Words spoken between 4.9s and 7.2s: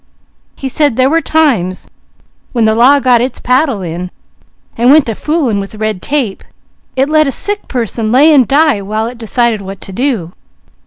to fooling with red tape, it